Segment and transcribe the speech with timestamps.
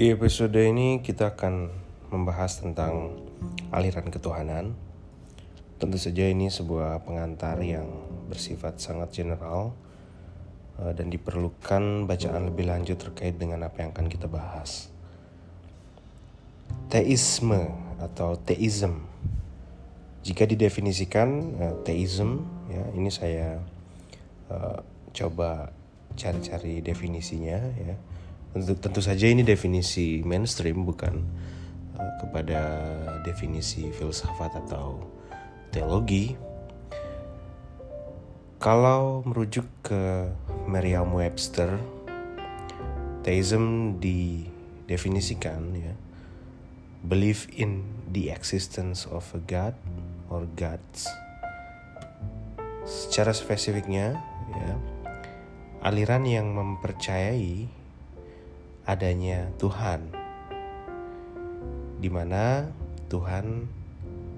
[0.00, 1.68] Di episode ini kita akan
[2.08, 3.20] membahas tentang
[3.68, 4.72] aliran ketuhanan.
[5.76, 7.84] Tentu saja ini sebuah pengantar yang
[8.32, 9.76] bersifat sangat general
[10.80, 14.88] eh, dan diperlukan bacaan lebih lanjut terkait dengan apa yang akan kita bahas.
[16.88, 17.68] Teisme
[18.00, 19.04] atau teism.
[20.24, 21.28] Jika didefinisikan
[21.60, 23.60] uh, teism, ya ini saya
[24.48, 24.80] uh,
[25.12, 25.76] coba
[26.16, 28.00] cari-cari definisinya ya
[28.54, 31.22] tentu, tentu saja ini definisi mainstream bukan
[31.94, 32.60] uh, kepada
[33.22, 35.02] definisi filsafat atau
[35.70, 36.34] teologi.
[38.60, 40.28] Kalau merujuk ke
[40.68, 41.80] Merriam-Webster,
[43.24, 45.96] theism didefinisikan ya
[47.00, 47.80] belief in
[48.12, 49.72] the existence of a god
[50.28, 51.08] or gods.
[52.84, 54.20] Secara spesifiknya
[54.52, 54.72] ya
[55.80, 57.79] aliran yang mempercayai
[58.84, 60.08] adanya Tuhan,
[62.00, 62.68] di mana
[63.10, 63.68] Tuhan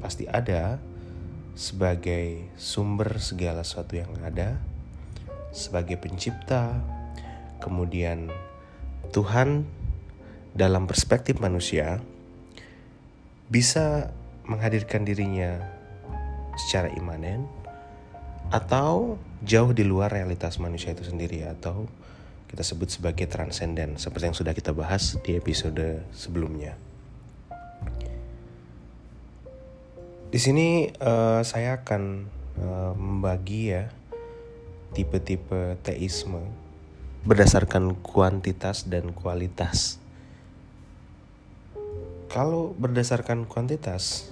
[0.02, 0.82] pasti ada
[1.52, 4.56] sebagai sumber segala sesuatu yang ada,
[5.52, 6.80] sebagai pencipta,
[7.60, 8.32] kemudian
[9.12, 9.68] Tuhan
[10.56, 12.00] dalam perspektif manusia
[13.52, 14.10] bisa
[14.48, 15.60] menghadirkan dirinya
[16.56, 17.44] secara imanen
[18.52, 21.88] atau jauh di luar realitas manusia itu sendiri atau
[22.52, 26.76] kita sebut sebagai transenden seperti yang sudah kita bahas di episode sebelumnya.
[30.28, 32.28] Di sini uh, saya akan
[32.60, 33.88] uh, membagi ya
[34.92, 36.44] tipe-tipe teisme
[37.24, 39.96] berdasarkan kuantitas dan kualitas.
[42.28, 44.28] Kalau berdasarkan kuantitas,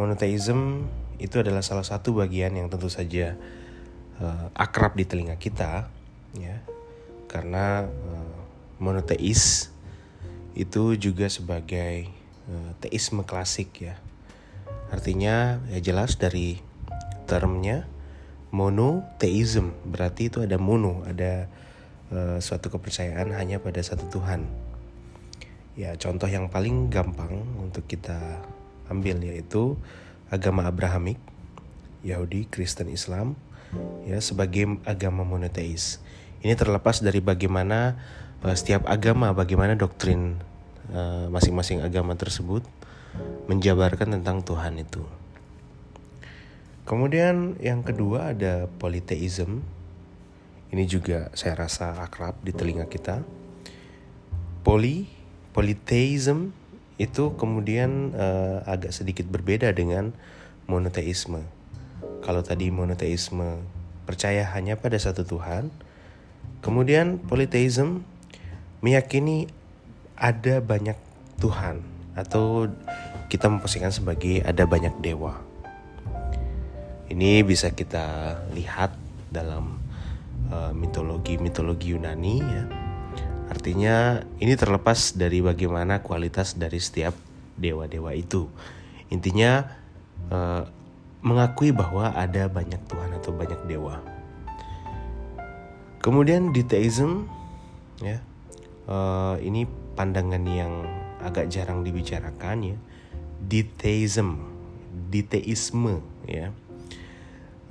[0.00, 0.88] monoteism
[1.20, 3.36] itu adalah salah satu bagian yang tentu saja
[4.16, 5.92] uh, akrab di telinga kita
[6.38, 6.62] ya.
[7.30, 8.38] Karena uh,
[8.78, 9.74] monoteis
[10.54, 12.10] itu juga sebagai
[12.46, 13.98] uh, teisme klasik ya.
[14.90, 16.62] Artinya ya jelas dari
[17.26, 17.90] termnya
[18.54, 19.74] monoteism.
[19.82, 21.50] Berarti itu ada mono ada
[22.14, 24.46] uh, suatu kepercayaan hanya pada satu Tuhan.
[25.74, 28.46] Ya contoh yang paling gampang untuk kita
[28.86, 29.74] ambil yaitu
[30.30, 31.18] agama Abrahamik
[32.06, 33.34] Yahudi Kristen Islam
[34.06, 35.98] ya sebagai agama monoteis
[36.44, 37.96] ini terlepas dari bagaimana
[38.44, 40.36] uh, setiap agama, bagaimana doktrin
[40.92, 42.60] eh, masing-masing uh, agama tersebut
[43.48, 45.00] menjabarkan tentang Tuhan itu.
[46.84, 49.64] Kemudian yang kedua ada politeism.
[50.68, 53.24] Ini juga saya rasa akrab di telinga kita.
[54.60, 55.08] Poli,
[55.56, 56.52] politeism
[57.00, 60.12] itu kemudian uh, agak sedikit berbeda dengan
[60.68, 61.40] monoteisme.
[62.20, 63.64] Kalau tadi monoteisme
[64.04, 65.72] percaya hanya pada satu Tuhan,
[66.64, 68.00] Kemudian polytheism
[68.80, 69.52] meyakini
[70.16, 70.96] ada banyak
[71.36, 71.84] Tuhan
[72.16, 72.72] atau
[73.28, 75.36] kita memposisikan sebagai ada banyak dewa.
[77.12, 78.96] Ini bisa kita lihat
[79.28, 79.76] dalam
[80.48, 82.64] uh, mitologi-mitologi Yunani ya.
[83.52, 87.12] Artinya ini terlepas dari bagaimana kualitas dari setiap
[87.60, 88.48] dewa-dewa itu.
[89.12, 89.68] Intinya
[90.32, 90.64] uh,
[91.20, 94.13] mengakui bahwa ada banyak Tuhan atau banyak dewa.
[96.04, 97.32] Kemudian deteism,
[98.04, 98.20] ya,
[98.84, 99.64] uh, ini
[99.96, 100.84] pandangan yang
[101.24, 102.78] agak jarang dibicarakan ya.
[103.40, 104.36] Deteism,
[105.08, 106.52] deteisme, ya,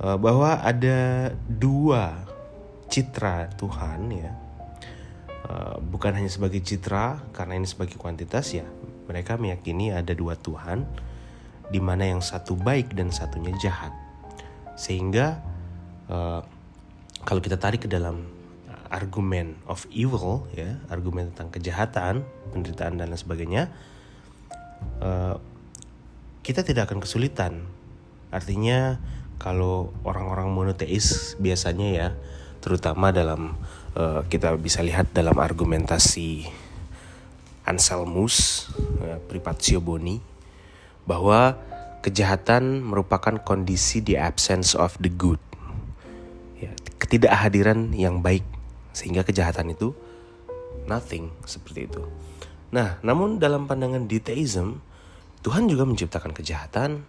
[0.02, 2.26] uh, bahwa ada dua
[2.90, 4.34] citra Tuhan ya.
[5.46, 8.66] Uh, bukan hanya sebagai citra karena ini sebagai kuantitas ya.
[9.06, 10.90] Mereka meyakini ada dua Tuhan,
[11.70, 13.94] di mana yang satu baik dan satunya jahat,
[14.74, 15.38] sehingga
[16.10, 16.42] uh,
[17.24, 18.28] kalau kita tarik ke dalam
[18.68, 23.72] uh, argumen of evil ya argumen tentang kejahatan penderitaan dan lain sebagainya
[25.00, 25.40] uh,
[26.44, 27.64] kita tidak akan kesulitan.
[28.28, 29.00] Artinya
[29.40, 32.08] kalau orang-orang monoteis biasanya ya
[32.60, 33.56] terutama dalam
[33.96, 36.48] uh, kita bisa lihat dalam argumentasi
[37.64, 38.68] Anselmus
[39.00, 40.19] uh, Privatio Boni
[41.08, 41.56] bahwa
[42.04, 45.40] kejahatan merupakan kondisi the absence of the good
[47.04, 48.48] ketidakhadiran yang baik
[48.96, 49.92] sehingga kejahatan itu
[50.88, 52.04] nothing seperti itu.
[52.72, 54.80] Nah, namun dalam pandangan deteism,
[55.44, 57.04] Tuhan juga menciptakan kejahatan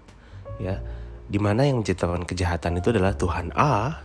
[0.58, 0.82] ya,
[1.30, 4.04] di mana yang menciptakan kejahatan itu adalah Tuhan A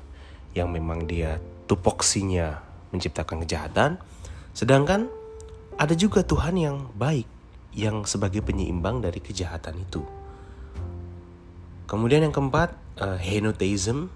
[0.54, 2.62] yang memang dia tupoksinya
[2.94, 4.02] menciptakan kejahatan,
[4.54, 5.10] sedangkan
[5.78, 7.28] ada juga Tuhan yang baik
[7.74, 10.02] yang sebagai penyeimbang dari kejahatan itu.
[11.86, 14.14] Kemudian yang keempat, uh, henotheism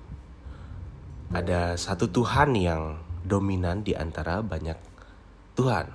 [1.34, 4.78] ada satu Tuhan yang dominan di antara banyak
[5.58, 5.86] Tuhan.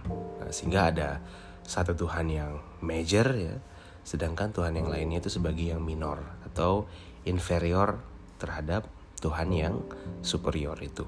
[0.42, 1.22] Nah, sehingga ada
[1.62, 3.54] satu Tuhan yang major ya,
[4.02, 6.90] sedangkan Tuhan yang lainnya itu sebagai yang minor atau
[7.22, 8.02] inferior
[8.42, 8.90] terhadap
[9.22, 9.78] Tuhan yang
[10.26, 11.06] superior itu.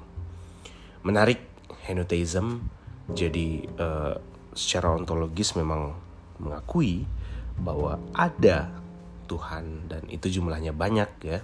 [1.03, 1.43] Menarik
[1.87, 2.63] henotheism
[3.11, 4.15] jadi uh,
[4.55, 5.99] secara ontologis memang
[6.39, 7.03] mengakui
[7.59, 8.71] bahwa ada
[9.27, 11.39] Tuhan dan itu jumlahnya banyak ya.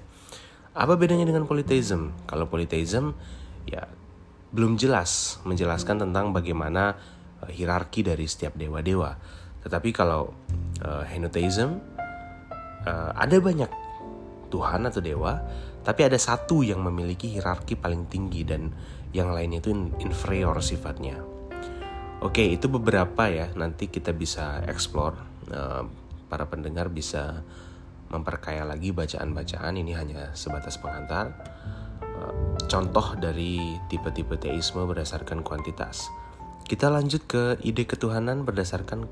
[0.76, 2.12] Apa bedanya dengan polytheism?
[2.28, 3.16] Kalau polytheism
[3.64, 3.88] ya
[4.52, 6.92] belum jelas menjelaskan tentang bagaimana
[7.40, 9.16] uh, hierarki dari setiap dewa-dewa.
[9.64, 10.36] Tetapi kalau
[10.84, 11.80] uh, henotheism
[12.84, 13.72] uh, ada banyak
[14.52, 15.40] Tuhan atau dewa,
[15.80, 18.68] tapi ada satu yang memiliki hierarki paling tinggi dan
[19.16, 19.72] yang lainnya itu
[20.04, 21.24] inferior sifatnya.
[22.20, 23.48] Oke, itu beberapa ya.
[23.56, 25.16] Nanti kita bisa explore.
[25.48, 25.88] Uh,
[26.26, 27.46] para pendengar bisa
[28.10, 29.74] memperkaya lagi bacaan-bacaan.
[29.76, 31.34] Ini hanya sebatas pengantar.
[32.02, 36.08] Uh, contoh dari tipe-tipe teisme berdasarkan kuantitas.
[36.66, 39.06] Kita lanjut ke ide ketuhanan berdasarkan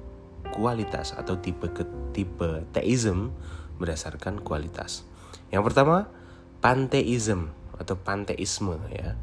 [0.51, 3.31] kualitas atau tipe ke tipe teism
[3.79, 5.07] berdasarkan kualitas.
[5.51, 6.11] Yang pertama,
[6.59, 9.19] panteism atau panteisme ya.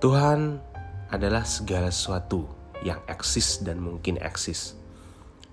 [0.00, 0.62] Tuhan
[1.10, 2.46] adalah segala sesuatu
[2.86, 4.78] yang eksis dan mungkin eksis.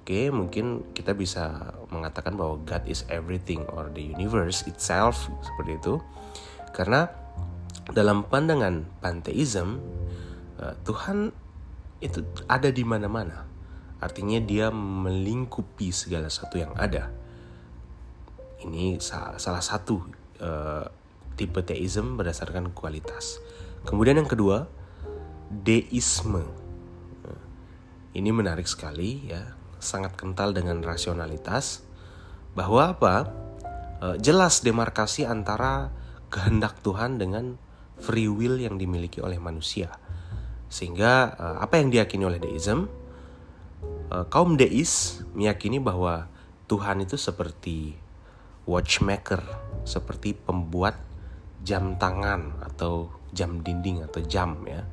[0.08, 6.00] Oke, mungkin kita bisa mengatakan bahwa God is everything or the universe itself seperti itu.
[6.72, 7.12] Karena
[7.92, 9.84] dalam pandangan panteism,
[10.64, 11.36] eh, Tuhan
[12.00, 13.52] itu ada di mana-mana.
[14.00, 17.12] Artinya dia melingkupi segala sesuatu yang ada.
[18.64, 20.08] Ini salah satu
[20.40, 20.88] uh,
[21.36, 23.44] tipe teism berdasarkan kualitas.
[23.84, 24.72] Kemudian yang kedua,
[25.52, 26.48] deisme.
[28.16, 31.86] Ini menarik sekali ya, sangat kental dengan rasionalitas
[32.58, 33.16] bahwa apa?
[33.98, 35.90] Uh, jelas demarkasi antara
[36.30, 37.58] kehendak Tuhan dengan
[37.98, 39.90] free will yang dimiliki oleh manusia.
[40.70, 42.86] Sehingga uh, apa yang diyakini oleh deism?
[44.14, 46.30] Uh, kaum deis meyakini bahwa
[46.70, 47.98] Tuhan itu seperti
[48.68, 49.42] watchmaker
[49.88, 51.00] seperti pembuat
[51.64, 54.84] jam tangan atau jam dinding atau jam ya.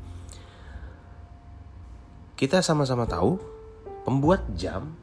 [2.35, 3.54] Kita sama-sama tahu
[4.05, 4.95] pembuat jam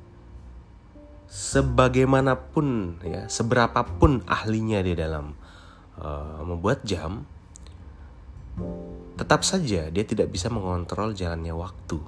[1.31, 5.33] sebagaimanapun ya, seberapapun ahlinya di dalam
[5.97, 7.25] uh, membuat jam
[9.15, 11.99] tetap saja dia tidak bisa mengontrol jalannya waktu.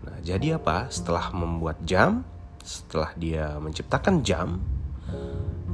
[0.00, 0.88] Nah, jadi apa?
[0.88, 2.24] Setelah membuat jam,
[2.64, 4.56] setelah dia menciptakan jam,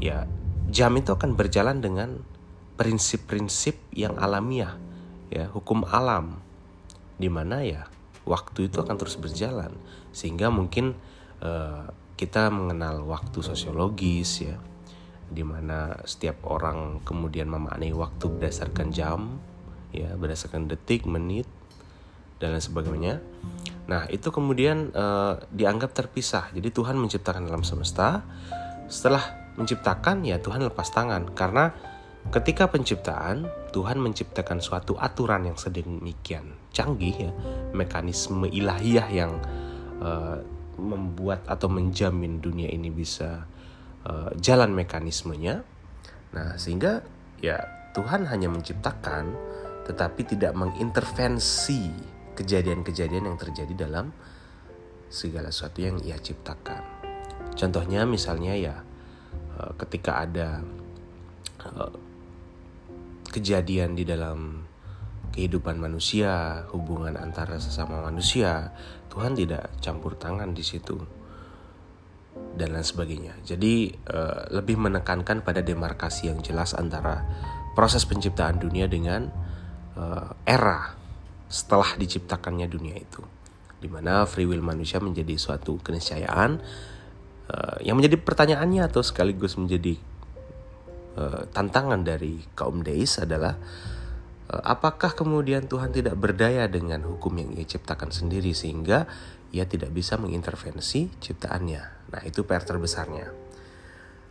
[0.02, 0.26] ya
[0.70, 2.18] jam itu akan berjalan dengan
[2.76, 4.76] prinsip-prinsip yang alamiah
[5.32, 6.38] ya hukum alam
[7.16, 7.88] di mana ya
[8.26, 9.72] waktu itu akan terus berjalan.
[10.10, 10.98] Sehingga mungkin
[11.40, 11.88] uh,
[12.18, 14.56] kita mengenal waktu sosiologis ya
[15.26, 19.42] di mana setiap orang kemudian memaknai waktu berdasarkan jam
[19.90, 21.46] ya berdasarkan detik menit
[22.38, 23.14] dan lain sebagainya.
[23.88, 26.52] Nah itu kemudian uh, dianggap terpisah.
[26.52, 28.22] Jadi Tuhan menciptakan alam semesta.
[28.86, 29.24] Setelah
[29.56, 31.32] menciptakan ya Tuhan lepas tangan.
[31.32, 31.72] Karena
[32.32, 37.32] ketika penciptaan Tuhan menciptakan suatu aturan yang sedemikian canggih ya
[37.72, 39.32] mekanisme ilahiyah yang
[40.00, 40.38] uh,
[40.76, 43.48] membuat atau menjamin dunia ini bisa
[44.04, 45.64] uh, jalan mekanismenya.
[46.36, 47.00] Nah sehingga
[47.40, 47.56] ya
[47.96, 49.32] Tuhan hanya menciptakan
[49.88, 51.94] tetapi tidak mengintervensi
[52.36, 54.12] kejadian-kejadian yang terjadi dalam
[55.08, 56.82] segala sesuatu yang ia ciptakan.
[57.56, 58.76] Contohnya misalnya ya
[59.56, 60.60] Eh, ketika ada
[63.36, 64.64] kejadian di dalam
[65.36, 68.72] kehidupan manusia, hubungan antara sesama manusia,
[69.12, 70.96] Tuhan tidak campur tangan di situ
[72.56, 73.36] dan lain sebagainya.
[73.44, 77.20] Jadi uh, lebih menekankan pada demarkasi yang jelas antara
[77.76, 79.28] proses penciptaan dunia dengan
[80.00, 80.96] uh, era
[81.52, 83.20] setelah diciptakannya dunia itu,
[83.76, 86.64] di mana free will manusia menjadi suatu keniscayaan
[87.52, 90.00] uh, yang menjadi pertanyaannya atau sekaligus menjadi
[91.16, 93.56] uh, tantangan dari kaum deis adalah
[94.52, 99.08] uh, apakah kemudian Tuhan tidak berdaya dengan hukum yang ia ciptakan sendiri sehingga
[99.50, 101.82] ia tidak bisa mengintervensi ciptaannya.
[102.12, 103.32] Nah, itu PR terbesarnya.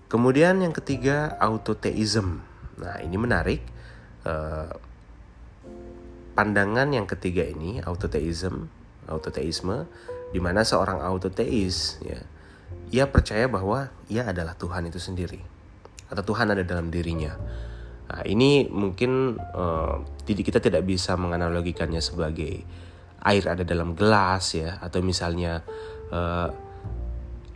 [0.06, 2.46] Kemudian yang ketiga autoteism.
[2.77, 3.62] Nah, ini menarik.
[4.25, 4.70] Uh,
[6.36, 8.68] pandangan yang ketiga ini autoteism,
[9.08, 9.88] autoteisme
[10.36, 12.20] di mana seorang autoteis ya
[12.92, 15.55] ia percaya bahwa ia adalah Tuhan itu sendiri
[16.12, 17.34] atau Tuhan ada dalam dirinya.
[18.06, 22.62] Nah, ini mungkin uh, kita tidak bisa menganalogikannya sebagai
[23.26, 25.66] air ada dalam gelas ya atau misalnya
[26.14, 26.54] uh,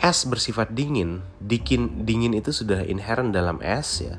[0.01, 4.18] es bersifat dingin, dingin dingin itu sudah inherent dalam es ya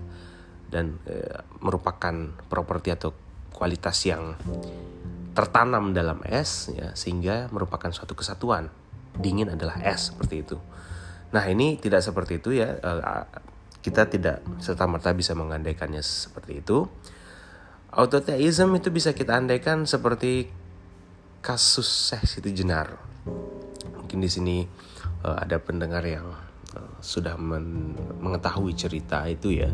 [0.71, 3.11] dan uh, merupakan properti atau
[3.51, 4.39] kualitas yang
[5.35, 8.71] tertanam dalam es ya sehingga merupakan suatu kesatuan
[9.19, 10.57] dingin adalah es seperti itu
[11.31, 12.79] nah ini tidak seperti itu ya
[13.81, 16.85] kita tidak serta merta bisa mengandaikannya seperti itu.
[17.91, 20.47] Autotheism itu bisa kita andaikan seperti
[21.43, 23.01] kasus Syekh Siti Jenar.
[23.97, 24.57] Mungkin di sini
[25.25, 26.29] uh, ada pendengar yang
[26.77, 29.73] uh, sudah men mengetahui cerita itu ya.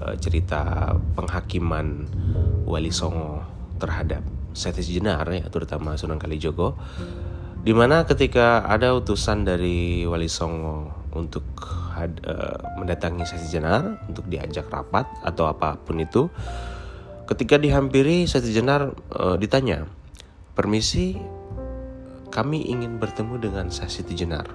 [0.00, 2.08] Uh, cerita penghakiman
[2.64, 3.42] Wali Songo
[3.80, 6.76] terhadap Siti Jenar ya terutama Sunan Kalijogo.
[7.60, 11.44] Di mana ketika ada utusan dari Wali Songo untuk
[12.00, 16.32] had, uh, mendatangi Siti Jenar untuk diajak rapat atau apa pun itu.
[17.28, 19.84] Ketika dihampiri Siti Jenar uh, ditanya
[20.56, 21.20] permisi
[22.30, 24.48] kami ingin bertemu dengan Siti Jenar.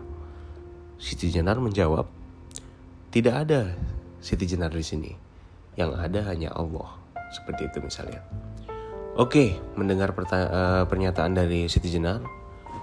[0.98, 2.08] Siti Jenar menjawab
[3.12, 3.72] tidak ada
[4.20, 5.12] Siti Jenar di sini.
[5.76, 6.98] Yang ada hanya Allah.
[7.36, 8.24] Seperti itu misalnya.
[9.16, 12.20] Oke, mendengar uh, pernyataan dari Siti Jenar,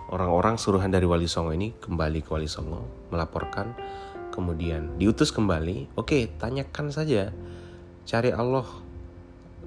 [0.08, 3.76] orang-orang suruhan dari Wali Songo ini kembali ke Wali Songo melaporkan,
[4.32, 5.92] kemudian diutus kembali.
[5.94, 7.30] Oke, tanyakan saja,
[8.08, 8.64] cari Allah.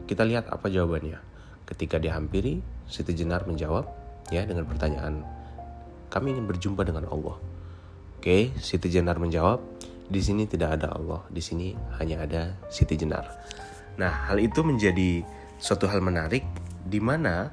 [0.09, 1.21] Kita lihat apa jawabannya.
[1.69, 3.85] Ketika dihampiri, Siti Jenar menjawab
[4.33, 5.21] ya dengan pertanyaan,
[6.09, 7.37] kami ingin berjumpa dengan Allah.
[8.17, 9.61] Oke, Siti Jenar menjawab,
[10.05, 13.25] di sini tidak ada Allah, di sini hanya ada Siti Jenar.
[13.97, 15.25] Nah, hal itu menjadi
[15.57, 16.43] suatu hal menarik
[16.85, 17.49] di mana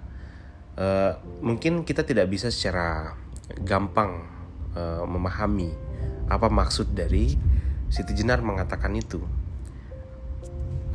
[0.76, 3.16] uh, mungkin kita tidak bisa secara
[3.64, 4.28] gampang
[4.76, 5.72] uh, memahami
[6.32, 7.36] apa maksud dari
[7.92, 9.20] Siti Jenar mengatakan itu.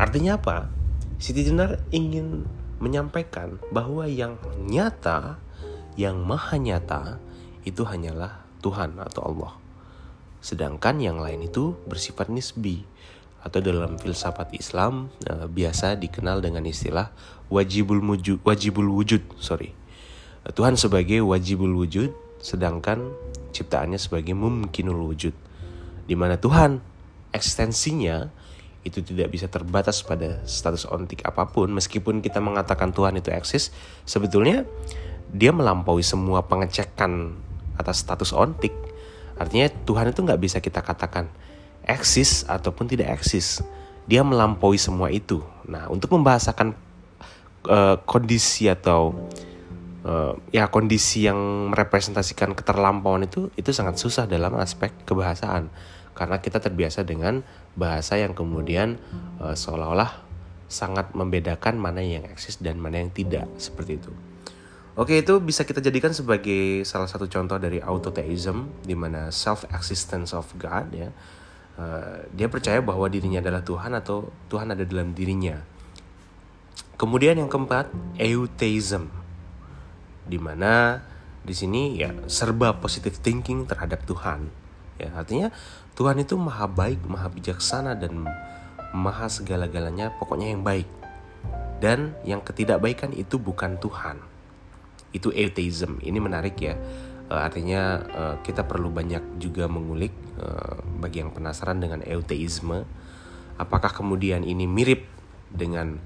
[0.01, 0.70] Artinya apa?
[1.22, 2.50] Siti Jenar ingin
[2.82, 5.38] menyampaikan bahwa yang nyata,
[5.94, 7.22] yang maha nyata
[7.65, 9.53] itu hanyalah Tuhan atau Allah.
[10.41, 12.86] Sedangkan yang lain itu bersifat nisbi
[13.46, 17.13] atau dalam filsafat Islam uh, biasa dikenal dengan istilah
[17.48, 19.72] wajibul wujud wajibul wujud sorry
[20.51, 23.12] Tuhan sebagai wajibul wujud sedangkan
[23.51, 25.34] ciptaannya sebagai mumkinul wujud
[26.08, 26.79] di mana Tuhan
[27.34, 28.29] ekstensinya
[28.88, 33.75] itu tidak bisa terbatas pada status ontik apa pun meskipun kita mengatakan Tuhan itu eksis
[34.08, 34.63] sebetulnya
[35.27, 37.36] dia melampaui semua pengecekan
[37.75, 38.72] atas status ontik
[39.36, 41.27] artinya Tuhan itu nggak bisa kita katakan
[41.88, 43.63] eksis ataupun tidak eksis.
[44.06, 45.39] Dia melampaui semua itu.
[45.63, 46.75] Nah, untuk membahasakan
[47.72, 49.15] uh, kondisi atau
[50.07, 51.35] uh, ya kondisi yang
[51.75, 55.67] merepresentasikan keterlampauan itu itu sangat susah dalam aspek kebahasaan
[56.15, 57.43] karena kita terbiasa dengan
[57.75, 58.95] bahasa yang kemudian
[59.43, 60.23] uh, seolah-olah
[60.71, 64.11] sangat membedakan mana yang eksis dan mana yang tidak seperti itu.
[64.97, 70.33] Oke, itu bisa kita jadikan sebagai salah satu contoh dari autotheism di mana self existence
[70.33, 71.13] of God ya
[71.77, 75.61] Eh, dia percaya bahwa dirinya adalah Tuhan atau Tuhan ada dalam dirinya.
[76.97, 79.13] Kemudian yang keempat, eutheism.
[80.27, 81.01] Di mana
[81.41, 84.51] di sini ya serba positive thinking terhadap Tuhan.
[85.00, 85.50] Ya, artinya
[85.96, 88.27] Tuhan itu maha baik, maha bijaksana dan
[88.91, 90.89] maha segala-galanya, pokoknya yang baik.
[91.77, 94.19] Dan yang ketidakbaikan itu bukan Tuhan.
[95.13, 96.01] Itu eutheism.
[96.01, 96.75] Ini menarik ya
[97.31, 102.88] uh, artinya uh, kita perlu banyak juga mengulik uh, bagi yang penasaran dengan euteisme
[103.57, 105.10] apakah kemudian ini mirip
[105.48, 105.98] dengan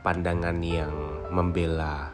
[0.00, 0.92] pandangan yang
[1.28, 2.08] membela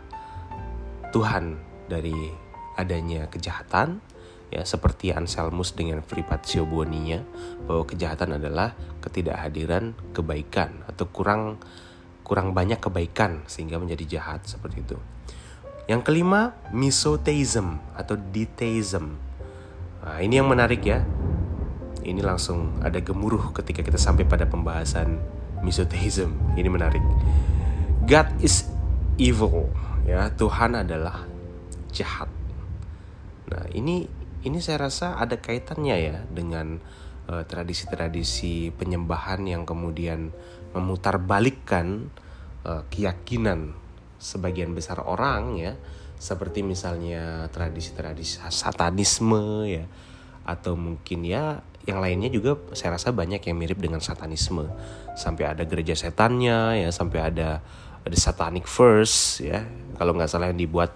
[1.14, 2.34] Tuhan dari
[2.74, 4.02] adanya kejahatan
[4.50, 7.22] ya seperti Anselmus dengan Fripatio Buoninya
[7.70, 11.62] bahwa kejahatan adalah ketidakhadiran kebaikan atau kurang
[12.26, 14.98] kurang banyak kebaikan sehingga menjadi jahat seperti itu.
[15.84, 19.20] Yang kelima, misotheism atau detheism.
[20.00, 21.04] Nah, ini yang menarik ya.
[22.00, 25.20] Ini langsung ada gemuruh ketika kita sampai pada pembahasan
[25.60, 26.32] misotheism.
[26.56, 27.04] Ini menarik.
[28.08, 28.64] God is
[29.20, 29.68] evil,
[30.04, 30.30] ya.
[30.32, 31.24] Tuhan adalah
[31.92, 32.30] jahat.
[33.48, 34.08] Nah, ini
[34.44, 36.80] ini saya rasa ada kaitannya ya dengan
[37.28, 40.32] uh, tradisi-tradisi penyembahan yang kemudian
[40.76, 42.12] memutarbalikkan
[42.68, 43.72] uh, keyakinan
[44.20, 45.76] sebagian besar orang ya
[46.16, 49.84] seperti misalnya tradisi-tradisi satanisme ya
[50.44, 54.68] atau mungkin ya yang lainnya juga saya rasa banyak yang mirip dengan satanisme
[55.16, 57.60] sampai ada gereja setannya ya sampai ada
[58.04, 59.64] ada satanic verse ya
[59.96, 60.92] kalau nggak salah yang dibuat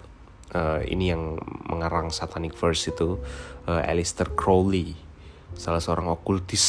[0.53, 3.17] uh, ini yang mengarang satanic verse itu
[3.69, 4.97] uh, Alistair Crowley
[5.57, 6.65] salah seorang okultis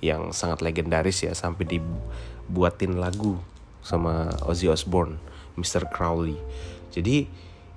[0.00, 3.36] yang sangat legendaris ya sampai dibuatin lagu
[3.84, 5.20] sama Ozzy Osbourne,
[5.56, 5.88] Mr.
[5.88, 6.36] Crowley.
[6.92, 7.28] Jadi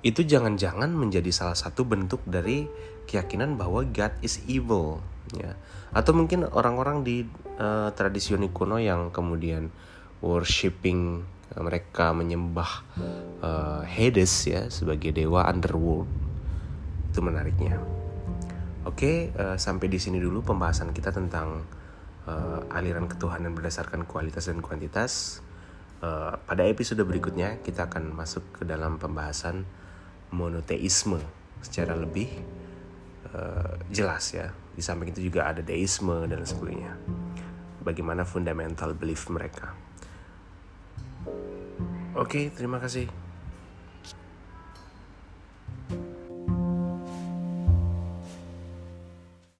[0.04, 2.68] itu jangan-jangan menjadi salah satu bentuk dari
[3.08, 5.00] keyakinan bahwa God is evil
[5.36, 5.56] ya.
[5.94, 7.24] Atau mungkin orang-orang di
[7.56, 9.70] uh, tradisi kuno yang kemudian
[10.24, 11.20] worshipping
[11.54, 12.82] mereka menyembah
[13.44, 16.08] uh, Hades ya sebagai dewa underworld.
[17.12, 17.78] Itu menariknya.
[18.88, 21.62] Oke uh, sampai di sini dulu pembahasan kita tentang
[22.26, 25.44] uh, aliran ketuhanan berdasarkan kualitas dan kuantitas.
[26.02, 29.64] Uh, pada episode berikutnya kita akan masuk ke dalam pembahasan
[30.34, 31.22] monoteisme
[31.62, 32.28] secara lebih
[33.30, 34.50] uh, jelas ya.
[34.74, 36.98] Di samping itu juga ada deisme dan sebagainya
[37.84, 39.83] bagaimana fundamental belief mereka
[42.14, 43.23] Oke, terima kasih.